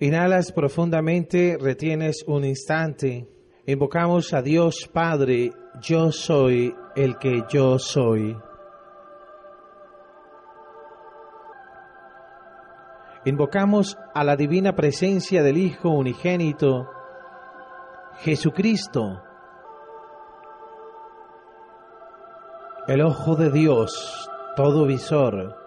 Inhalas 0.00 0.50
profundamente, 0.50 1.56
retienes 1.60 2.24
un 2.26 2.44
instante. 2.44 3.28
Invocamos 3.66 4.34
a 4.34 4.42
Dios 4.42 4.90
Padre, 4.92 5.52
yo 5.80 6.10
soy 6.10 6.74
el 6.96 7.16
que 7.18 7.44
yo 7.48 7.78
soy. 7.78 8.36
Invocamos 13.24 13.96
a 14.14 14.24
la 14.24 14.36
divina 14.36 14.74
presencia 14.74 15.42
del 15.44 15.56
Hijo 15.58 15.90
unigénito, 15.90 16.90
Jesucristo, 18.18 19.22
el 22.88 23.00
ojo 23.00 23.36
de 23.36 23.50
Dios, 23.50 24.28
todo 24.56 24.86
visor. 24.86 25.63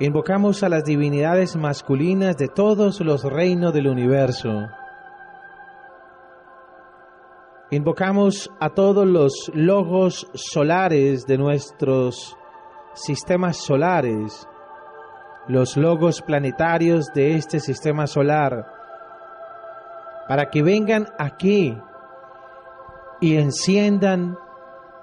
Invocamos 0.00 0.64
a 0.64 0.68
las 0.68 0.84
divinidades 0.84 1.54
masculinas 1.54 2.36
de 2.36 2.48
todos 2.48 3.00
los 3.00 3.22
reinos 3.22 3.72
del 3.72 3.86
universo. 3.86 4.68
Invocamos 7.70 8.50
a 8.58 8.70
todos 8.70 9.06
los 9.06 9.52
logos 9.54 10.28
solares 10.34 11.26
de 11.26 11.38
nuestros 11.38 12.36
sistemas 12.94 13.58
solares, 13.58 14.48
los 15.46 15.76
logos 15.76 16.22
planetarios 16.22 17.12
de 17.14 17.36
este 17.36 17.60
sistema 17.60 18.08
solar, 18.08 18.66
para 20.28 20.50
que 20.50 20.64
vengan 20.64 21.06
aquí 21.18 21.78
y 23.20 23.36
enciendan 23.36 24.36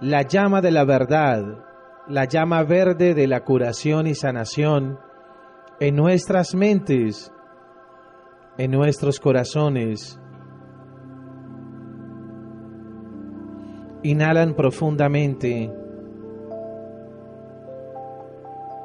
la 0.02 0.23
llama 0.23 0.60
de 0.60 0.71
la 0.71 0.84
verdad, 0.84 1.44
la 2.11 2.25
llama 2.25 2.63
verde 2.63 3.13
de 3.13 3.25
la 3.25 3.45
curación 3.45 4.05
y 4.05 4.15
sanación 4.15 4.99
en 5.79 5.95
nuestras 5.95 6.53
mentes, 6.53 7.31
en 8.57 8.71
nuestros 8.71 9.20
corazones. 9.20 10.20
Inhalan 14.03 14.55
profundamente. 14.55 15.73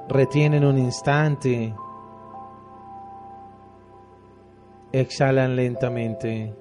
Retienen 0.08 0.64
un 0.64 0.78
instante. 0.78 1.74
Exhalan 4.92 5.56
lentamente. 5.56 6.54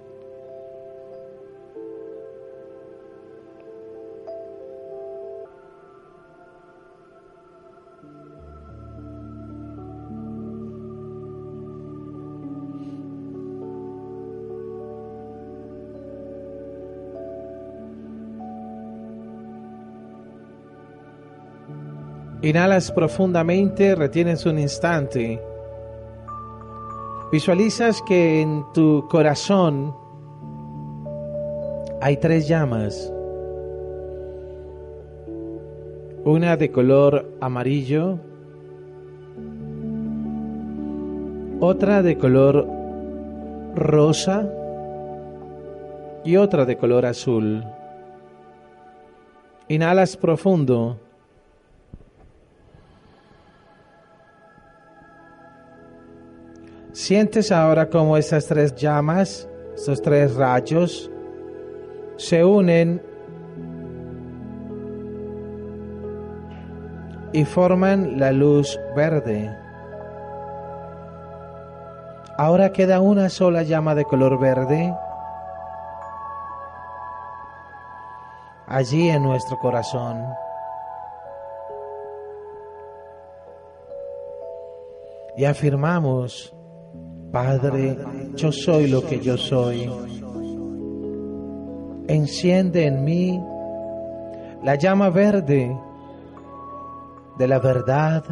Inhalas 22.41 22.91
profundamente, 22.91 23.95
retienes 23.95 24.45
un 24.45 24.59
instante. 24.59 25.41
Visualizas 27.31 28.01
que 28.07 28.41
en 28.41 28.63
tu 28.73 29.07
corazón 29.09 29.95
hay 32.01 32.17
tres 32.17 32.47
llamas. 32.47 33.11
Una 36.23 36.57
de 36.57 36.71
color 36.71 37.31
amarillo, 37.41 38.19
otra 41.59 42.03
de 42.03 42.17
color 42.17 42.67
rosa 43.75 44.47
y 46.23 46.37
otra 46.37 46.65
de 46.65 46.77
color 46.77 47.05
azul. 47.05 47.63
Inhalas 49.67 50.15
profundo. 50.17 50.99
Sientes 56.95 57.51
ahora 57.51 57.89
como 57.89 58.15
estas 58.15 58.45
tres 58.45 58.73
llamas, 58.73 59.49
estos 59.75 60.01
tres 60.01 60.33
rayos, 60.33 61.11
se 62.15 62.45
unen 62.45 63.03
y 67.33 67.43
forman 67.43 68.17
la 68.17 68.31
luz 68.31 68.79
verde. 68.95 69.53
Ahora 72.37 72.71
queda 72.71 73.01
una 73.01 73.27
sola 73.27 73.63
llama 73.63 73.93
de 73.93 74.05
color 74.05 74.39
verde 74.39 74.95
allí 78.67 79.09
en 79.09 79.21
nuestro 79.21 79.59
corazón. 79.59 80.25
Y 85.35 85.43
afirmamos 85.43 86.54
Padre, 87.35 87.97
yo 88.37 88.49
soy 88.49 88.87
lo 88.87 89.05
que 89.05 89.19
yo 89.19 89.35
soy. 89.35 89.91
Enciende 92.07 92.85
en 92.85 93.03
mí 93.03 93.43
la 94.63 94.75
llama 94.75 95.09
verde 95.09 95.77
de 97.37 97.47
la 97.49 97.59
verdad, 97.59 98.23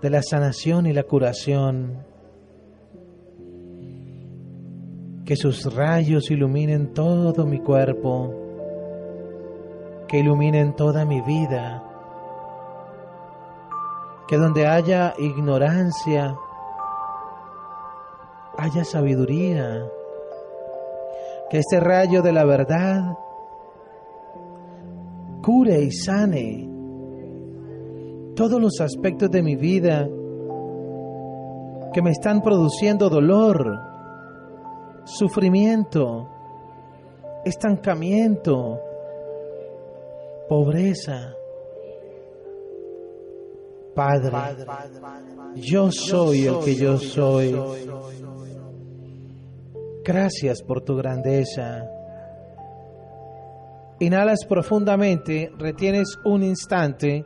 de 0.00 0.08
la 0.08 0.22
sanación 0.22 0.86
y 0.86 0.92
la 0.92 1.02
curación. 1.02 2.06
Que 5.24 5.34
sus 5.34 5.74
rayos 5.74 6.30
iluminen 6.30 6.94
todo 6.94 7.44
mi 7.44 7.58
cuerpo, 7.58 8.32
que 10.06 10.20
iluminen 10.20 10.76
toda 10.76 11.04
mi 11.04 11.20
vida, 11.22 11.82
que 14.28 14.36
donde 14.36 14.68
haya 14.68 15.12
ignorancia, 15.18 16.36
haya 18.60 18.84
sabiduría, 18.84 19.86
que 21.48 21.58
este 21.58 21.80
rayo 21.80 22.20
de 22.20 22.32
la 22.32 22.44
verdad 22.44 23.00
cure 25.42 25.82
y 25.82 25.90
sane 25.90 26.68
todos 28.36 28.60
los 28.60 28.78
aspectos 28.80 29.30
de 29.30 29.42
mi 29.42 29.56
vida 29.56 30.06
que 31.94 32.02
me 32.02 32.10
están 32.10 32.42
produciendo 32.42 33.08
dolor, 33.08 33.80
sufrimiento, 35.04 36.28
estancamiento, 37.44 38.78
pobreza. 40.48 41.34
Padre, 43.94 44.36
yo 45.56 45.90
soy 45.90 46.46
el 46.46 46.58
que 46.60 46.74
yo 46.76 46.98
soy. 46.98 47.54
Gracias 50.12 50.60
por 50.60 50.80
tu 50.80 50.96
grandeza. 50.96 51.88
Inhalas 54.00 54.44
profundamente, 54.44 55.52
retienes 55.56 56.18
un 56.24 56.42
instante, 56.42 57.24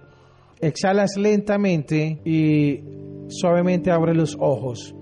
exhalas 0.61 1.17
lentamente 1.17 2.21
y 2.27 2.85
suavemente 3.29 3.91
abre 3.91 4.15
los 4.15 4.37
ojos. 4.39 4.95